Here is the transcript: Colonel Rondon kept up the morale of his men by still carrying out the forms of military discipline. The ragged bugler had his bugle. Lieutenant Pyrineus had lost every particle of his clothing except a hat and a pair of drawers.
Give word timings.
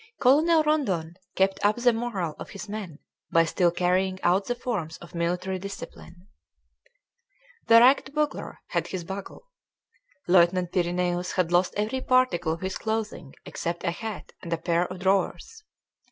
Colonel 0.19 0.63
Rondon 0.63 1.13
kept 1.35 1.63
up 1.63 1.75
the 1.75 1.93
morale 1.93 2.35
of 2.39 2.49
his 2.49 2.67
men 2.67 2.97
by 3.31 3.45
still 3.45 3.69
carrying 3.69 4.19
out 4.23 4.45
the 4.45 4.55
forms 4.55 4.97
of 4.97 5.13
military 5.13 5.59
discipline. 5.59 6.27
The 7.67 7.81
ragged 7.81 8.15
bugler 8.15 8.61
had 8.69 8.87
his 8.87 9.03
bugle. 9.03 9.51
Lieutenant 10.27 10.71
Pyrineus 10.71 11.33
had 11.33 11.51
lost 11.51 11.75
every 11.77 12.01
particle 12.01 12.51
of 12.53 12.61
his 12.61 12.79
clothing 12.79 13.35
except 13.45 13.83
a 13.83 13.91
hat 13.91 14.31
and 14.41 14.51
a 14.51 14.57
pair 14.57 14.87
of 14.87 14.97
drawers. 15.01 15.63